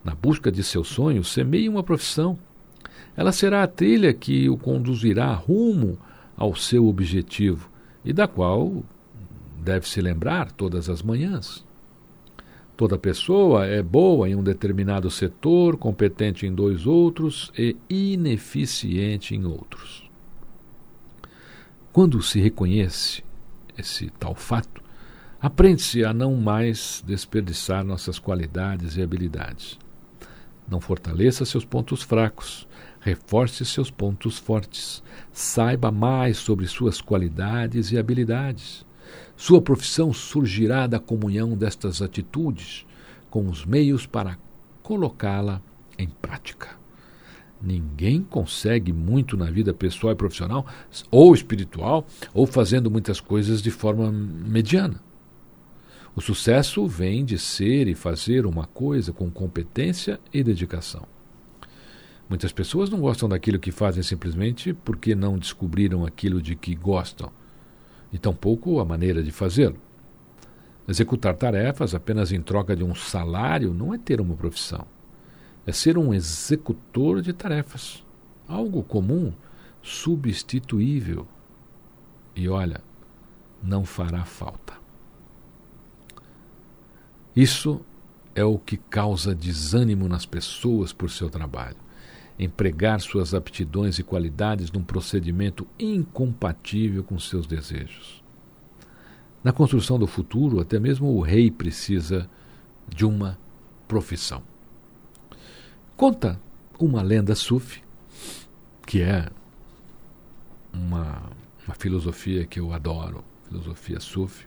Na 0.05 0.15
busca 0.15 0.51
de 0.51 0.63
seus 0.63 0.89
sonhos, 0.89 1.33
semeie 1.33 1.69
uma 1.69 1.83
profissão. 1.83 2.39
Ela 3.17 3.33
será 3.33 3.63
a 3.63 3.67
trilha 3.67 4.13
que 4.13 4.49
o 4.49 4.57
conduzirá 4.57 5.33
rumo 5.33 5.99
ao 6.37 6.55
seu 6.55 6.87
objetivo 6.87 7.71
e 8.05 8.13
da 8.13 8.29
qual 8.29 8.85
deve 9.61 9.89
se 9.89 10.01
lembrar 10.01 10.53
todas 10.53 10.89
as 10.89 11.03
manhãs. 11.03 11.67
Toda 12.77 12.97
pessoa 12.97 13.67
é 13.67 13.83
boa 13.83 14.29
em 14.29 14.37
um 14.37 14.43
determinado 14.43 15.11
setor, 15.11 15.77
competente 15.77 16.47
em 16.47 16.55
dois 16.55 16.87
outros 16.87 17.53
e 17.59 17.77
ineficiente 17.91 19.35
em 19.35 19.45
outros. 19.45 20.08
Quando 21.99 22.23
se 22.23 22.39
reconhece 22.39 23.25
esse 23.77 24.09
tal 24.21 24.33
fato, 24.33 24.81
aprende-se 25.41 26.05
a 26.05 26.15
não 26.15 26.37
mais 26.37 27.03
desperdiçar 27.05 27.83
nossas 27.83 28.21
qualidades 28.21 28.97
e 28.97 29.03
habilidades. 29.03 29.77
Não 30.69 30.81
fortaleça 30.81 31.45
seus 31.45 31.65
pontos 31.65 32.01
fracos, 32.05 32.69
Reforce 33.01 33.65
seus 33.65 33.91
pontos 33.91 34.39
fortes. 34.39 35.03
Saiba 35.33 35.91
mais 35.91 36.37
sobre 36.37 36.69
suas 36.69 37.01
qualidades 37.01 37.91
e 37.91 37.99
habilidades. 37.99 38.87
Sua 39.37 39.61
profissão 39.61 40.13
surgirá 40.13 40.87
da 40.87 41.01
comunhão 41.01 41.57
destas 41.57 42.01
atitudes 42.01 42.87
com 43.29 43.49
os 43.49 43.67
meios 43.67 44.07
para 44.07 44.39
colocá-la 44.85 45.61
em 45.99 46.07
prática. 46.07 46.78
Ninguém 47.61 48.23
consegue 48.23 48.93
muito 48.93 49.37
na 49.37 49.51
vida 49.51 49.75
pessoal 49.75 50.13
e 50.13 50.17
profissional, 50.17 50.65
ou 51.11 51.35
espiritual, 51.35 52.07
ou 52.33 52.47
fazendo 52.47 52.91
muitas 52.91 53.21
coisas 53.21 53.61
de 53.61 53.71
forma 53.71 54.13
mediana. 54.13 55.03
O 56.15 56.21
sucesso 56.21 56.87
vem 56.87 57.25
de 57.25 57.39
ser 57.39 57.89
e 57.89 57.95
fazer 57.95 58.47
uma 58.47 58.67
coisa 58.67 59.13
com 59.13 59.31
competência 59.31 60.21
e 60.33 60.43
dedicação. 60.43 61.07
Muitas 62.29 62.53
pessoas 62.53 62.91
não 62.91 63.01
gostam 63.01 63.29
daquilo 63.29 63.59
que 63.59 63.73
fazem 63.73 64.03
simplesmente 64.03 64.73
porque 64.73 65.15
não 65.15 65.39
descobriram 65.39 66.05
aquilo 66.05 66.43
de 66.43 66.55
que 66.55 66.75
gostam, 66.75 67.33
e 68.13 68.19
tampouco 68.19 68.81
a 68.81 68.85
maneira 68.85 69.23
de 69.23 69.31
fazê-lo. 69.31 69.79
Executar 70.87 71.37
tarefas 71.37 71.95
apenas 71.95 72.33
em 72.33 72.41
troca 72.41 72.75
de 72.75 72.83
um 72.83 72.95
salário 72.95 73.75
não 73.75 73.93
é 73.93 73.99
ter 73.99 74.21
uma 74.21 74.35
profissão. 74.35 74.87
É 75.69 75.73
ser 75.73 75.99
um 75.99 76.15
executor 76.15 77.21
de 77.21 77.31
tarefas. 77.31 78.03
Algo 78.49 78.83
comum, 78.83 79.35
substituível. 79.83 81.29
E 82.35 82.49
olha, 82.49 82.81
não 83.63 83.85
fará 83.85 84.25
falta. 84.25 84.73
Isso 87.37 87.83
é 88.35 88.43
o 88.43 88.59
que 88.59 88.79
causa 88.79 89.35
desânimo 89.35 90.09
nas 90.09 90.25
pessoas 90.25 90.91
por 90.91 91.11
seu 91.11 91.29
trabalho. 91.29 91.77
Empregar 92.39 92.99
suas 93.03 93.35
aptidões 93.35 93.99
e 93.99 94.03
qualidades 94.03 94.73
num 94.73 94.83
procedimento 94.83 95.67
incompatível 95.79 97.05
com 97.05 97.19
seus 97.19 97.47
desejos. 97.47 98.25
Na 99.45 99.53
construção 99.53 99.99
do 99.99 100.07
futuro, 100.07 100.61
até 100.61 100.81
mesmo 100.81 101.15
o 101.15 101.21
rei 101.21 101.51
precisa 101.51 102.27
de 102.89 103.05
uma 103.05 103.39
profissão. 103.87 104.43
Conta 105.99 106.41
uma 106.79 107.03
lenda 107.03 107.35
sufi, 107.35 107.83
que 108.87 109.03
é 109.03 109.29
uma, 110.73 111.29
uma 111.67 111.75
filosofia 111.75 112.47
que 112.47 112.61
eu 112.61 112.73
adoro, 112.73 113.25
filosofia 113.49 113.99
sufi. 113.99 114.47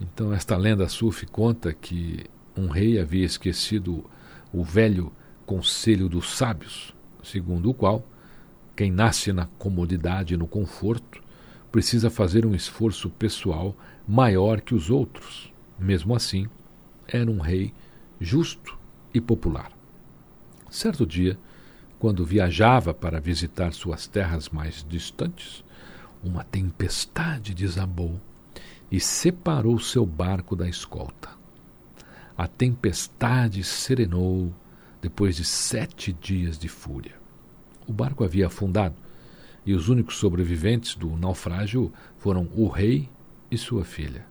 Então, 0.00 0.32
esta 0.32 0.56
lenda 0.56 0.88
sufi 0.88 1.26
conta 1.26 1.74
que 1.74 2.24
um 2.56 2.68
rei 2.68 2.98
havia 2.98 3.26
esquecido 3.26 4.06
o 4.50 4.64
velho 4.64 5.12
conselho 5.44 6.08
dos 6.08 6.34
sábios, 6.34 6.94
segundo 7.22 7.68
o 7.68 7.74
qual 7.74 8.02
quem 8.74 8.90
nasce 8.90 9.34
na 9.34 9.44
comodidade 9.58 10.32
e 10.32 10.38
no 10.38 10.48
conforto 10.48 11.22
precisa 11.70 12.08
fazer 12.08 12.46
um 12.46 12.54
esforço 12.54 13.10
pessoal 13.10 13.76
maior 14.08 14.62
que 14.62 14.74
os 14.74 14.88
outros. 14.88 15.52
Mesmo 15.78 16.16
assim, 16.16 16.48
era 17.06 17.30
um 17.30 17.38
rei 17.38 17.74
justo 18.18 18.78
e 19.12 19.20
popular. 19.20 19.81
Certo 20.72 21.04
dia, 21.04 21.38
quando 21.98 22.24
viajava 22.24 22.94
para 22.94 23.20
visitar 23.20 23.74
suas 23.74 24.06
terras 24.06 24.48
mais 24.48 24.82
distantes, 24.88 25.62
uma 26.24 26.44
tempestade 26.44 27.52
desabou 27.52 28.18
e 28.90 28.98
separou 28.98 29.78
seu 29.78 30.06
barco 30.06 30.56
da 30.56 30.66
escolta. 30.66 31.28
A 32.34 32.46
tempestade 32.46 33.62
serenou 33.62 34.50
depois 35.02 35.36
de 35.36 35.44
sete 35.44 36.10
dias 36.10 36.58
de 36.58 36.68
fúria. 36.68 37.16
O 37.86 37.92
barco 37.92 38.24
havia 38.24 38.46
afundado 38.46 38.96
e 39.66 39.74
os 39.74 39.90
únicos 39.90 40.16
sobreviventes 40.16 40.94
do 40.94 41.10
naufrágio 41.18 41.92
foram 42.16 42.48
o 42.56 42.66
rei 42.66 43.10
e 43.50 43.58
sua 43.58 43.84
filha. 43.84 44.24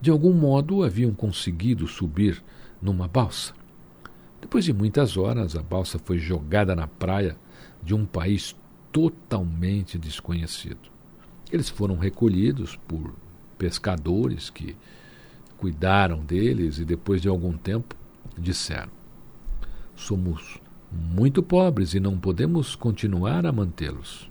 De 0.00 0.10
algum 0.10 0.32
modo 0.32 0.82
haviam 0.82 1.12
conseguido 1.12 1.86
subir 1.86 2.42
numa 2.80 3.06
balsa. 3.06 3.52
Depois 4.46 4.64
de 4.64 4.72
muitas 4.72 5.16
horas, 5.16 5.56
a 5.56 5.60
balsa 5.60 5.98
foi 5.98 6.20
jogada 6.20 6.76
na 6.76 6.86
praia 6.86 7.36
de 7.82 7.96
um 7.96 8.06
país 8.06 8.54
totalmente 8.92 9.98
desconhecido. 9.98 10.88
Eles 11.50 11.68
foram 11.68 11.98
recolhidos 11.98 12.76
por 12.86 13.12
pescadores 13.58 14.48
que 14.48 14.76
cuidaram 15.58 16.20
deles 16.20 16.78
e, 16.78 16.84
depois 16.84 17.20
de 17.20 17.26
algum 17.26 17.54
tempo, 17.58 17.96
disseram: 18.38 18.92
Somos 19.96 20.60
muito 20.92 21.42
pobres 21.42 21.92
e 21.94 21.98
não 21.98 22.16
podemos 22.16 22.76
continuar 22.76 23.44
a 23.46 23.50
mantê-los. 23.50 24.30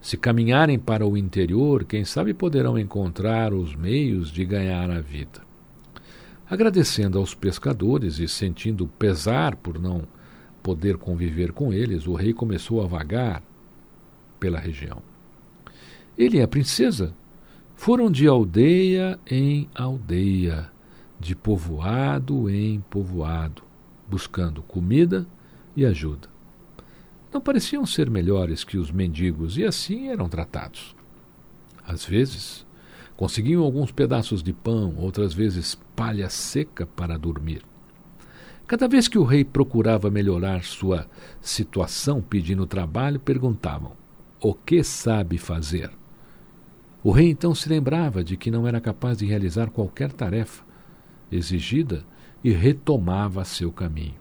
Se 0.00 0.16
caminharem 0.16 0.78
para 0.78 1.06
o 1.06 1.14
interior, 1.14 1.84
quem 1.84 2.06
sabe 2.06 2.32
poderão 2.32 2.78
encontrar 2.78 3.52
os 3.52 3.76
meios 3.76 4.30
de 4.30 4.46
ganhar 4.46 4.90
a 4.90 5.02
vida. 5.02 5.45
Agradecendo 6.48 7.18
aos 7.18 7.34
pescadores 7.34 8.18
e 8.18 8.28
sentindo 8.28 8.86
pesar 8.86 9.56
por 9.56 9.78
não 9.78 10.02
poder 10.62 10.96
conviver 10.96 11.52
com 11.52 11.72
eles, 11.72 12.06
o 12.06 12.14
rei 12.14 12.32
começou 12.32 12.82
a 12.82 12.86
vagar 12.86 13.42
pela 14.38 14.58
região. 14.58 15.02
Ele 16.16 16.38
e 16.38 16.42
a 16.42 16.48
princesa 16.48 17.14
foram 17.74 18.10
de 18.10 18.26
aldeia 18.26 19.18
em 19.26 19.68
aldeia, 19.74 20.70
de 21.18 21.34
povoado 21.34 22.48
em 22.48 22.80
povoado, 22.88 23.62
buscando 24.08 24.62
comida 24.62 25.26
e 25.76 25.84
ajuda 25.84 26.36
não 27.36 27.40
pareciam 27.40 27.84
ser 27.84 28.08
melhores 28.08 28.64
que 28.64 28.78
os 28.78 28.90
mendigos 28.90 29.58
e 29.58 29.64
assim 29.64 30.08
eram 30.08 30.26
tratados. 30.26 30.96
Às 31.86 32.04
vezes, 32.04 32.65
conseguiam 33.16 33.62
alguns 33.62 33.90
pedaços 33.90 34.42
de 34.42 34.52
pão, 34.52 34.94
outras 34.96 35.32
vezes 35.32 35.78
palha 35.94 36.28
seca 36.28 36.86
para 36.86 37.18
dormir. 37.18 37.62
Cada 38.66 38.88
vez 38.88 39.06
que 39.06 39.18
o 39.18 39.24
rei 39.24 39.44
procurava 39.44 40.10
melhorar 40.10 40.64
sua 40.64 41.06
situação 41.40 42.20
pedindo 42.20 42.66
trabalho, 42.66 43.20
perguntavam: 43.20 43.92
O 44.40 44.52
que 44.52 44.82
sabe 44.82 45.38
fazer? 45.38 45.90
O 47.02 47.12
rei 47.12 47.30
então 47.30 47.54
se 47.54 47.68
lembrava 47.68 48.24
de 48.24 48.36
que 48.36 48.50
não 48.50 48.66
era 48.66 48.80
capaz 48.80 49.18
de 49.18 49.26
realizar 49.26 49.70
qualquer 49.70 50.12
tarefa 50.12 50.64
exigida 51.30 52.04
e 52.42 52.50
retomava 52.50 53.44
seu 53.44 53.70
caminho. 53.70 54.16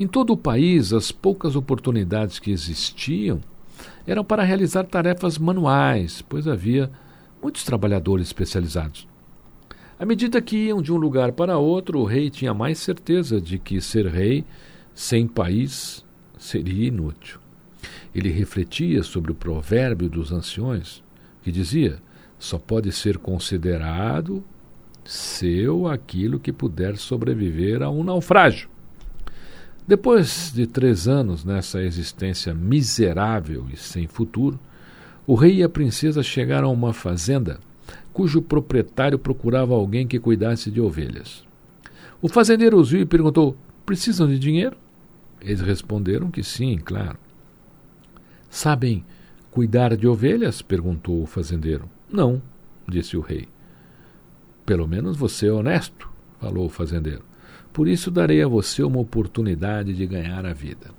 Em 0.00 0.06
todo 0.06 0.32
o 0.32 0.36
país, 0.36 0.92
as 0.92 1.12
poucas 1.12 1.54
oportunidades 1.54 2.38
que 2.38 2.50
existiam 2.50 3.40
eram 4.06 4.24
para 4.24 4.42
realizar 4.42 4.84
tarefas 4.84 5.36
manuais, 5.38 6.22
pois 6.22 6.48
havia 6.48 6.90
muitos 7.42 7.64
trabalhadores 7.64 8.28
especializados. 8.28 9.08
À 9.98 10.06
medida 10.06 10.40
que 10.40 10.56
iam 10.56 10.80
de 10.80 10.92
um 10.92 10.96
lugar 10.96 11.32
para 11.32 11.58
outro, 11.58 12.00
o 12.00 12.04
rei 12.04 12.30
tinha 12.30 12.54
mais 12.54 12.78
certeza 12.78 13.40
de 13.40 13.58
que 13.58 13.80
ser 13.80 14.06
rei 14.06 14.44
sem 14.94 15.26
país 15.26 16.04
seria 16.38 16.88
inútil. 16.88 17.40
Ele 18.14 18.30
refletia 18.30 19.02
sobre 19.02 19.32
o 19.32 19.34
provérbio 19.34 20.08
dos 20.08 20.32
anciões, 20.32 21.02
que 21.42 21.50
dizia: 21.50 21.98
só 22.38 22.58
pode 22.58 22.92
ser 22.92 23.18
considerado 23.18 24.44
seu 25.04 25.88
aquilo 25.88 26.38
que 26.38 26.52
puder 26.52 26.96
sobreviver 26.96 27.82
a 27.82 27.90
um 27.90 28.04
naufrágio. 28.04 28.68
Depois 29.86 30.52
de 30.54 30.66
três 30.66 31.08
anos 31.08 31.44
nessa 31.44 31.82
existência 31.82 32.54
miserável 32.54 33.66
e 33.72 33.76
sem 33.76 34.06
futuro, 34.06 34.58
o 35.26 35.34
rei 35.34 35.56
e 35.56 35.62
a 35.62 35.68
princesa 35.68 36.22
chegaram 36.22 36.68
a 36.68 36.72
uma 36.72 36.92
fazenda 36.92 37.60
cujo 38.12 38.42
proprietário 38.42 39.18
procurava 39.18 39.74
alguém 39.74 40.06
que 40.06 40.18
cuidasse 40.18 40.70
de 40.70 40.80
ovelhas. 40.80 41.44
O 42.20 42.28
fazendeiro 42.28 42.78
os 42.78 42.90
viu 42.90 43.00
e 43.00 43.06
perguntou: 43.06 43.56
Precisam 43.86 44.28
de 44.28 44.38
dinheiro? 44.38 44.76
Eles 45.40 45.60
responderam 45.60 46.30
que 46.30 46.42
sim, 46.42 46.78
claro. 46.78 47.18
Sabem 48.48 49.04
cuidar 49.50 49.96
de 49.96 50.06
ovelhas? 50.06 50.62
perguntou 50.62 51.22
o 51.22 51.26
fazendeiro. 51.26 51.88
Não, 52.10 52.40
disse 52.86 53.16
o 53.16 53.20
rei. 53.20 53.48
Pelo 54.64 54.86
menos 54.86 55.16
você 55.16 55.48
é 55.48 55.52
honesto, 55.52 56.08
falou 56.40 56.66
o 56.66 56.70
fazendeiro. 56.70 57.24
Por 57.72 57.88
isso 57.88 58.10
darei 58.10 58.42
a 58.42 58.48
você 58.48 58.82
uma 58.82 59.00
oportunidade 59.00 59.94
de 59.94 60.06
ganhar 60.06 60.44
a 60.44 60.52
vida. 60.52 60.90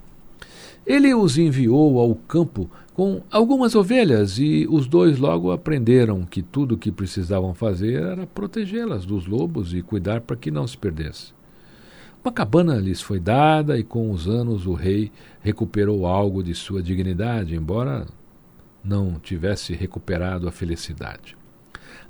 Ele 0.86 1.14
os 1.14 1.38
enviou 1.38 2.00
ao 2.00 2.16
campo 2.16 2.70
com 2.94 3.24
algumas 3.32 3.74
ovelhas 3.76 4.38
e 4.38 4.68
os 4.70 4.88
dois 4.88 5.18
logo 5.18 5.52
aprenderam 5.52 6.24
que 6.26 6.44
tudo 6.44 6.76
o 6.76 6.78
que 6.78 6.92
precisavam 6.92 7.54
fazer 7.54 8.02
era 8.04 8.28
protegê-las 8.28 9.06
dos 9.06 9.26
lobos 9.26 9.74
e 9.74 9.82
cuidar 9.82 10.22
para 10.22 10.36
que 10.36 10.52
não 10.52 10.68
se 10.68 10.78
perdesse. 10.78 11.34
Uma 12.24 12.32
cabana 12.32 12.76
lhes 12.76 13.02
foi 13.02 13.20
dada 13.20 13.78
e 13.78 13.84
com 13.84 14.12
os 14.12 14.30
anos 14.30 14.66
o 14.66 14.74
rei 14.74 15.12
recuperou 15.42 16.06
algo 16.06 16.44
de 16.44 16.54
sua 16.54 16.82
dignidade, 16.82 17.56
embora 17.56 18.06
não 18.84 19.20
tivesse 19.20 19.74
recuperado 19.74 20.48
a 20.48 20.52
felicidade. 20.52 21.36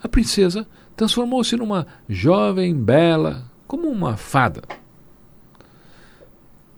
A 0.01 0.09
princesa 0.09 0.67
transformou-se 0.95 1.55
numa 1.55 1.87
jovem 2.09 2.75
bela, 2.75 3.45
como 3.65 3.87
uma 3.87 4.17
fada. 4.17 4.61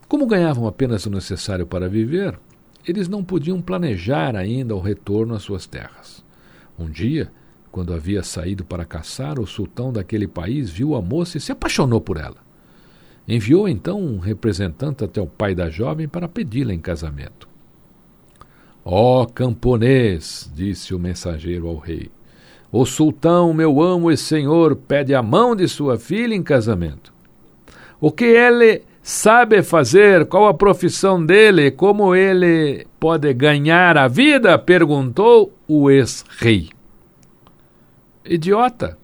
Como 0.07 0.27
ganhavam 0.27 0.67
apenas 0.67 1.05
o 1.05 1.09
necessário 1.09 1.65
para 1.65 1.89
viver, 1.89 2.39
eles 2.87 3.07
não 3.07 3.23
podiam 3.23 3.61
planejar 3.61 4.35
ainda 4.35 4.75
o 4.75 4.79
retorno 4.79 5.33
às 5.33 5.43
suas 5.43 5.65
terras. 5.65 6.23
Um 6.77 6.89
dia, 6.89 7.31
quando 7.71 7.93
havia 7.93 8.23
saído 8.23 8.63
para 8.63 8.85
caçar, 8.85 9.39
o 9.39 9.47
sultão 9.47 9.91
daquele 9.91 10.27
país 10.27 10.69
viu 10.69 10.95
a 10.95 11.01
moça 11.01 11.37
e 11.37 11.41
se 11.41 11.51
apaixonou 11.51 11.99
por 11.99 12.17
ela. 12.17 12.37
Enviou 13.27 13.67
então 13.67 13.99
um 13.99 14.19
representante 14.19 15.03
até 15.03 15.19
o 15.19 15.25
pai 15.25 15.55
da 15.55 15.69
jovem 15.69 16.07
para 16.07 16.27
pedi-la 16.27 16.73
em 16.73 16.79
casamento. 16.79 17.49
Ó 18.83 19.23
oh, 19.23 19.27
camponês, 19.27 20.51
disse 20.53 20.93
o 20.93 20.99
mensageiro 20.99 21.67
ao 21.67 21.77
rei, 21.77 22.11
O 22.71 22.85
sultão, 22.85 23.51
meu 23.51 23.81
amo 23.81 24.11
e 24.11 24.17
senhor, 24.17 24.75
pede 24.75 25.15
a 25.15 25.23
mão 25.23 25.55
de 25.55 25.67
sua 25.67 25.97
filha 25.97 26.35
em 26.35 26.43
casamento. 26.43 27.11
O 27.99 28.11
que 28.11 28.25
ele 28.25 28.83
sabe 29.05 29.61
fazer? 29.61 30.25
Qual 30.25 30.47
a 30.47 30.53
profissão 30.53 31.23
dele? 31.23 31.69
Como 31.69 32.15
ele 32.15 32.87
pode 32.99 33.31
ganhar 33.35 33.99
a 33.99 34.07
vida? 34.07 34.57
perguntou 34.57 35.53
o 35.67 35.91
ex-rei. 35.91 36.69
Idiota! 38.25 38.97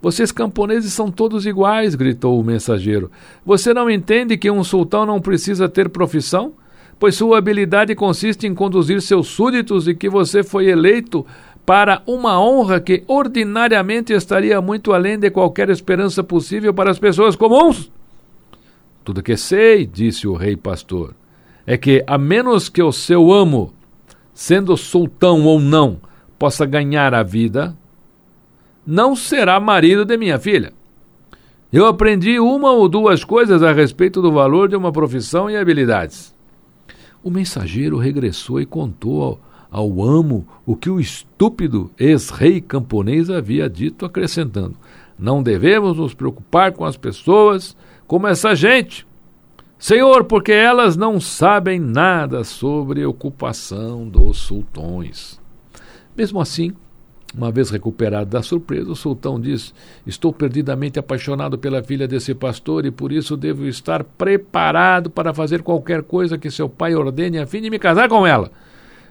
Vocês 0.00 0.30
camponeses 0.30 0.92
são 0.92 1.10
todos 1.10 1.44
iguais, 1.44 1.96
gritou 1.96 2.40
o 2.40 2.44
mensageiro. 2.44 3.10
Você 3.44 3.74
não 3.74 3.90
entende 3.90 4.38
que 4.38 4.48
um 4.48 4.62
sultão 4.62 5.04
não 5.04 5.20
precisa 5.20 5.68
ter 5.68 5.88
profissão? 5.88 6.52
Pois 6.96 7.16
sua 7.16 7.38
habilidade 7.38 7.96
consiste 7.96 8.46
em 8.46 8.54
conduzir 8.54 9.02
seus 9.02 9.26
súditos 9.26 9.88
e 9.88 9.94
que 9.94 10.08
você 10.08 10.44
foi 10.44 10.68
eleito 10.68 11.26
para 11.66 12.00
uma 12.06 12.40
honra 12.40 12.78
que 12.78 13.02
ordinariamente 13.08 14.12
estaria 14.12 14.60
muito 14.60 14.92
além 14.92 15.18
de 15.18 15.30
qualquer 15.30 15.68
esperança 15.68 16.22
possível 16.22 16.72
para 16.72 16.92
as 16.92 16.98
pessoas 17.00 17.34
comuns. 17.34 17.90
Tudo 19.04 19.22
que 19.22 19.36
sei, 19.36 19.86
disse 19.86 20.28
o 20.28 20.34
rei 20.34 20.56
pastor, 20.56 21.14
é 21.66 21.76
que, 21.76 22.04
a 22.06 22.18
menos 22.18 22.68
que 22.68 22.82
o 22.82 22.92
seu 22.92 23.32
amo, 23.32 23.72
sendo 24.34 24.76
sultão 24.76 25.44
ou 25.44 25.60
não, 25.60 26.00
possa 26.38 26.64
ganhar 26.66 27.14
a 27.14 27.22
vida, 27.22 27.76
não 28.86 29.14
será 29.14 29.60
marido 29.60 30.04
de 30.04 30.16
minha 30.16 30.38
filha. 30.38 30.72
Eu 31.72 31.86
aprendi 31.86 32.40
uma 32.40 32.72
ou 32.72 32.88
duas 32.88 33.22
coisas 33.22 33.62
a 33.62 33.72
respeito 33.72 34.20
do 34.20 34.32
valor 34.32 34.68
de 34.68 34.74
uma 34.74 34.90
profissão 34.90 35.48
e 35.48 35.56
habilidades. 35.56 36.34
O 37.22 37.30
mensageiro 37.30 37.96
regressou 37.96 38.60
e 38.60 38.66
contou 38.66 39.22
ao, 39.22 39.40
ao 39.70 40.02
amo 40.02 40.46
o 40.66 40.74
que 40.74 40.90
o 40.90 40.98
estúpido 40.98 41.90
ex-rei 41.98 42.60
camponês 42.60 43.30
havia 43.30 43.68
dito, 43.70 44.04
acrescentando: 44.04 44.74
Não 45.18 45.42
devemos 45.42 45.96
nos 45.96 46.14
preocupar 46.14 46.72
com 46.72 46.84
as 46.84 46.96
pessoas 46.96 47.76
como 48.10 48.26
essa 48.26 48.56
gente. 48.56 49.06
Senhor, 49.78 50.24
porque 50.24 50.50
elas 50.50 50.96
não 50.96 51.20
sabem 51.20 51.78
nada 51.78 52.42
sobre 52.42 53.04
a 53.04 53.08
ocupação 53.08 54.08
dos 54.08 54.36
sultões. 54.38 55.40
Mesmo 56.16 56.40
assim, 56.40 56.72
uma 57.32 57.52
vez 57.52 57.70
recuperado 57.70 58.28
da 58.28 58.42
surpresa, 58.42 58.90
o 58.90 58.96
sultão 58.96 59.38
diz: 59.38 59.72
Estou 60.04 60.32
perdidamente 60.32 60.98
apaixonado 60.98 61.56
pela 61.56 61.84
filha 61.84 62.08
desse 62.08 62.34
pastor 62.34 62.84
e 62.84 62.90
por 62.90 63.12
isso 63.12 63.36
devo 63.36 63.64
estar 63.64 64.02
preparado 64.02 65.08
para 65.08 65.32
fazer 65.32 65.62
qualquer 65.62 66.02
coisa 66.02 66.36
que 66.36 66.50
seu 66.50 66.68
pai 66.68 66.96
ordene 66.96 67.38
a 67.38 67.46
fim 67.46 67.62
de 67.62 67.70
me 67.70 67.78
casar 67.78 68.08
com 68.08 68.26
ela. 68.26 68.50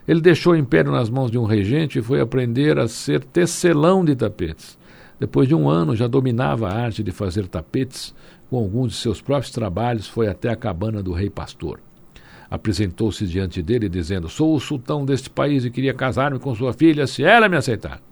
Ele 0.06 0.20
deixou 0.20 0.52
o 0.52 0.56
império 0.56 0.92
nas 0.92 1.08
mãos 1.08 1.30
de 1.30 1.38
um 1.38 1.46
regente 1.46 1.98
e 1.98 2.02
foi 2.02 2.20
aprender 2.20 2.78
a 2.78 2.86
ser 2.86 3.24
tecelão 3.24 4.04
de 4.04 4.14
tapetes. 4.14 4.78
Depois 5.18 5.46
de 5.46 5.54
um 5.54 5.68
ano, 5.68 5.94
já 5.94 6.06
dominava 6.06 6.68
a 6.68 6.74
arte 6.74 7.02
de 7.02 7.12
fazer 7.12 7.46
tapetes. 7.46 8.14
Com 8.50 8.58
alguns 8.58 8.92
de 8.92 8.98
seus 8.98 9.22
próprios 9.22 9.52
trabalhos, 9.52 10.06
foi 10.06 10.28
até 10.28 10.50
a 10.50 10.56
cabana 10.56 11.02
do 11.02 11.12
rei 11.12 11.30
pastor 11.30 11.80
apresentou-se 12.50 13.24
diante 13.26 13.62
dele, 13.62 13.88
dizendo: 13.88 14.28
Sou 14.28 14.54
o 14.54 14.60
sultão 14.60 15.04
deste 15.04 15.30
país 15.30 15.64
e 15.64 15.70
queria 15.70 15.94
casar-me 15.94 16.38
com 16.38 16.54
sua 16.54 16.72
filha, 16.72 17.06
se 17.06 17.22
ela 17.22 17.48
me 17.48 17.56
aceitar. 17.56 18.02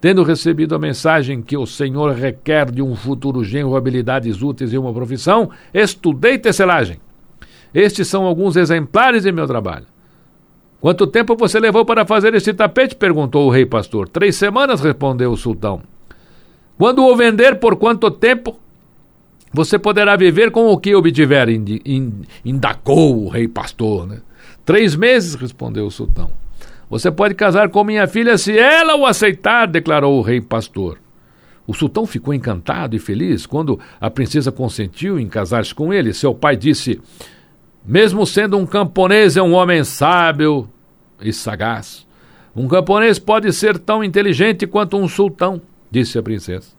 Tendo 0.00 0.22
recebido 0.22 0.74
a 0.74 0.78
mensagem 0.78 1.42
que 1.42 1.56
o 1.56 1.66
Senhor 1.66 2.12
requer 2.12 2.70
de 2.70 2.82
um 2.82 2.94
futuro 2.94 3.44
genro 3.44 3.76
habilidades 3.76 4.42
úteis 4.42 4.72
e 4.72 4.78
uma 4.78 4.92
profissão, 4.92 5.50
estudei 5.72 6.38
tecelagem. 6.38 6.98
Estes 7.74 8.08
são 8.08 8.24
alguns 8.24 8.56
exemplares 8.56 9.24
de 9.24 9.32
meu 9.32 9.46
trabalho. 9.46 9.86
Quanto 10.80 11.06
tempo 11.06 11.34
você 11.36 11.58
levou 11.58 11.84
para 11.84 12.06
fazer 12.06 12.34
este 12.34 12.52
tapete? 12.52 12.94
perguntou 12.94 13.46
o 13.46 13.50
rei 13.50 13.66
pastor. 13.66 14.08
Três 14.08 14.36
semanas, 14.36 14.80
respondeu 14.80 15.32
o 15.32 15.36
sultão. 15.36 15.82
Quando 16.78 17.02
o 17.02 17.16
vender, 17.16 17.58
por 17.58 17.76
quanto 17.76 18.10
tempo? 18.10 18.58
Você 19.52 19.78
poderá 19.78 20.16
viver 20.16 20.50
com 20.50 20.68
o 20.68 20.78
que 20.78 20.94
obtiver, 20.94 21.48
indagou 22.44 23.24
o 23.24 23.28
rei 23.28 23.48
pastor. 23.48 24.06
Né? 24.06 24.18
Três 24.64 24.94
meses, 24.94 25.34
respondeu 25.34 25.86
o 25.86 25.90
sultão. 25.90 26.30
Você 26.88 27.10
pode 27.10 27.34
casar 27.34 27.68
com 27.68 27.82
minha 27.82 28.06
filha 28.06 28.38
se 28.38 28.56
ela 28.56 28.96
o 28.96 29.06
aceitar, 29.06 29.66
declarou 29.66 30.18
o 30.18 30.22
rei 30.22 30.40
pastor. 30.40 30.98
O 31.66 31.74
sultão 31.74 32.06
ficou 32.06 32.32
encantado 32.32 32.94
e 32.94 32.98
feliz 32.98 33.44
quando 33.44 33.80
a 34.00 34.08
princesa 34.08 34.52
consentiu 34.52 35.18
em 35.18 35.26
casar-se 35.26 35.74
com 35.74 35.92
ele. 35.92 36.12
Seu 36.12 36.32
pai 36.32 36.56
disse: 36.56 37.00
Mesmo 37.84 38.24
sendo 38.24 38.56
um 38.56 38.64
camponês, 38.64 39.36
é 39.36 39.42
um 39.42 39.52
homem 39.52 39.82
sábio 39.82 40.68
e 41.20 41.32
sagaz. 41.32 42.06
Um 42.54 42.68
camponês 42.68 43.18
pode 43.18 43.52
ser 43.52 43.78
tão 43.78 44.04
inteligente 44.04 44.66
quanto 44.66 44.96
um 44.96 45.08
sultão, 45.08 45.60
disse 45.90 46.18
a 46.18 46.22
princesa. 46.22 46.75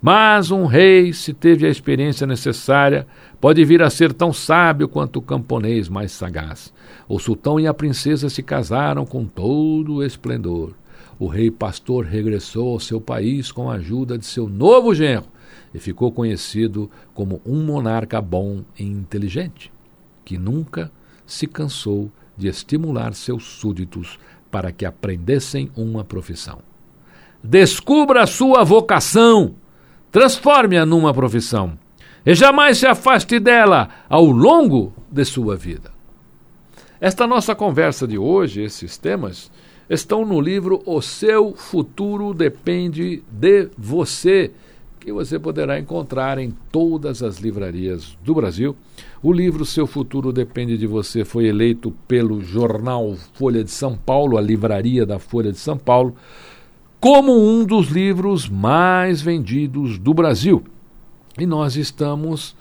Mas 0.00 0.52
um 0.52 0.64
rei, 0.64 1.12
se 1.12 1.32
teve 1.32 1.66
a 1.66 1.70
experiência 1.70 2.24
necessária, 2.24 3.04
pode 3.40 3.64
vir 3.64 3.82
a 3.82 3.90
ser 3.90 4.12
tão 4.12 4.32
sábio 4.32 4.88
quanto 4.88 5.16
o 5.16 5.22
camponês 5.22 5.88
mais 5.88 6.12
sagaz. 6.12 6.72
O 7.08 7.18
sultão 7.18 7.58
e 7.58 7.66
a 7.66 7.74
princesa 7.74 8.30
se 8.30 8.40
casaram 8.40 9.04
com 9.04 9.24
todo 9.24 9.94
o 9.94 10.04
esplendor. 10.04 10.72
O 11.18 11.26
rei 11.26 11.50
pastor 11.50 12.04
regressou 12.04 12.74
ao 12.74 12.80
seu 12.80 13.00
país 13.00 13.50
com 13.50 13.68
a 13.68 13.74
ajuda 13.74 14.16
de 14.16 14.24
seu 14.24 14.48
novo 14.48 14.94
genro 14.94 15.26
e 15.74 15.80
ficou 15.80 16.12
conhecido 16.12 16.88
como 17.12 17.40
um 17.44 17.64
monarca 17.64 18.20
bom 18.20 18.62
e 18.78 18.84
inteligente, 18.84 19.72
que 20.24 20.38
nunca 20.38 20.92
se 21.26 21.48
cansou 21.48 22.08
de 22.36 22.46
estimular 22.46 23.14
seus 23.14 23.44
súditos 23.44 24.16
para 24.48 24.70
que 24.70 24.86
aprendessem 24.86 25.72
uma 25.76 26.04
profissão. 26.04 26.60
Descubra 27.42 28.26
sua 28.26 28.62
vocação 28.62 29.56
Transforme-a 30.10 30.86
numa 30.86 31.12
profissão 31.12 31.78
e 32.24 32.34
jamais 32.34 32.78
se 32.78 32.86
afaste 32.86 33.38
dela 33.38 33.88
ao 34.08 34.24
longo 34.26 34.92
de 35.10 35.24
sua 35.24 35.56
vida. 35.56 35.90
Esta 37.00 37.26
nossa 37.26 37.54
conversa 37.54 38.08
de 38.08 38.18
hoje, 38.18 38.62
esses 38.62 38.96
temas, 38.96 39.50
estão 39.88 40.24
no 40.24 40.40
livro 40.40 40.82
O 40.84 41.00
Seu 41.00 41.54
Futuro 41.54 42.34
Depende 42.34 43.22
de 43.30 43.68
Você, 43.78 44.50
que 44.98 45.12
você 45.12 45.38
poderá 45.38 45.78
encontrar 45.78 46.38
em 46.38 46.52
todas 46.72 47.22
as 47.22 47.38
livrarias 47.38 48.16
do 48.24 48.34
Brasil. 48.34 48.74
O 49.22 49.32
livro 49.32 49.64
Seu 49.64 49.86
Futuro 49.86 50.32
Depende 50.32 50.76
de 50.76 50.86
Você 50.86 51.24
foi 51.24 51.46
eleito 51.46 51.92
pelo 52.08 52.42
jornal 52.42 53.14
Folha 53.34 53.62
de 53.62 53.70
São 53.70 53.96
Paulo, 53.96 54.36
a 54.36 54.40
livraria 54.40 55.06
da 55.06 55.18
Folha 55.18 55.52
de 55.52 55.58
São 55.58 55.78
Paulo, 55.78 56.16
como 57.00 57.32
um 57.32 57.64
dos 57.64 57.88
livros 57.88 58.48
mais 58.48 59.20
vendidos 59.20 59.98
do 59.98 60.12
Brasil. 60.12 60.64
E 61.38 61.46
nós 61.46 61.76
estamos 61.76 62.56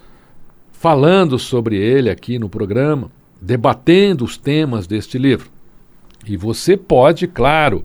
falando 0.72 1.40
sobre 1.40 1.78
ele 1.78 2.10
aqui 2.10 2.38
no 2.38 2.48
programa, 2.48 3.10
debatendo 3.42 4.24
os 4.24 4.38
temas 4.38 4.86
deste 4.86 5.18
livro. 5.18 5.50
E 6.26 6.38
você 6.38 6.78
pode, 6.78 7.28
claro, 7.28 7.84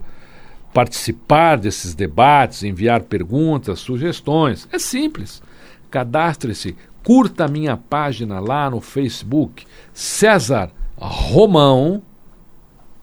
participar 0.73 1.57
desses 1.57 1.95
debates, 1.95 2.63
enviar 2.63 3.03
perguntas, 3.03 3.79
sugestões. 3.79 4.67
É 4.71 4.77
simples. 4.77 5.41
Cadastre-se, 5.89 6.75
curta 7.03 7.45
a 7.45 7.47
minha 7.47 7.77
página 7.77 8.39
lá 8.39 8.69
no 8.69 8.81
Facebook, 8.81 9.65
César 9.93 10.71
Romão, 10.97 12.01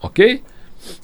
ok? 0.00 0.42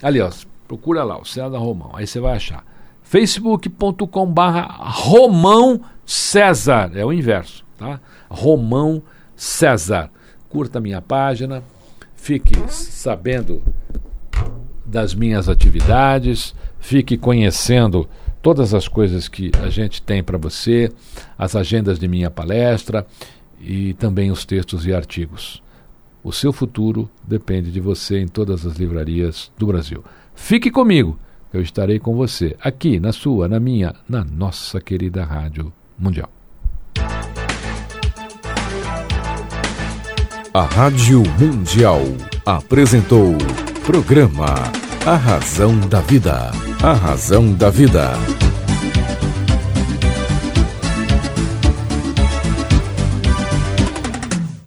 Ali, 0.03 0.21
ó, 0.21 0.31
Procura 0.67 1.05
lá, 1.05 1.19
o 1.21 1.25
César 1.25 1.59
Romão. 1.59 1.91
Aí 1.95 2.07
você 2.07 2.21
vai 2.21 2.37
achar. 2.37 2.65
facebook.com 3.03 4.27
barra 4.27 4.63
Romão 4.79 5.81
César. 6.05 6.91
É 6.95 7.05
o 7.05 7.13
inverso, 7.13 7.65
tá? 7.79 8.01
Romão 8.29 9.03
César. 9.35 10.11
Curta 10.49 10.81
minha 10.81 11.01
página. 11.01 11.63
Fique 12.15 12.55
sabendo 12.69 13.63
das 14.85 15.15
minhas 15.15 15.49
atividades. 15.49 16.55
Fique 16.81 17.17
conhecendo 17.17 18.09
todas 18.43 18.73
as 18.75 18.87
coisas 18.87 19.27
que 19.29 19.51
a 19.61 19.69
gente 19.69 20.01
tem 20.01 20.23
para 20.23 20.39
você, 20.39 20.93
as 21.37 21.57
agendas 21.57 21.99
de 21.99 22.07
minha 22.07 22.31
palestra 22.31 23.05
e 23.61 23.95
também 23.95 24.31
os 24.31 24.45
textos 24.45 24.87
e 24.87 24.95
artigos. 24.95 25.63
O 26.23 26.33
seu 26.33 26.53
futuro 26.53 27.11
depende 27.23 27.71
de 27.71 27.81
você 27.81 28.21
em 28.21 28.29
todas 28.29 28.67
as 28.67 28.77
livrarias 28.77 29.51
do 29.59 29.67
Brasil. 29.67 30.05
Fique 30.37 30.71
comigo, 30.71 31.19
eu 31.53 31.61
estarei 31.61 31.99
com 31.99 32.15
você, 32.15 32.55
aqui 32.61 33.01
na 33.01 33.11
sua, 33.13 33.49
na 33.49 33.59
minha, 33.59 33.95
na 34.09 34.23
nossa 34.23 34.81
querida 34.81 35.25
Rádio 35.25 35.73
Mundial. 35.99 36.31
A 40.55 40.63
Rádio 40.63 41.23
Mundial 41.39 42.01
apresentou 42.45 43.35
programa 43.85 44.55
A 45.05 45.17
Razão 45.17 45.79
da 45.81 46.01
Vida. 46.01 46.51
A 46.83 46.93
Razão 46.93 47.53
da 47.53 47.69
Vida. 47.69 48.13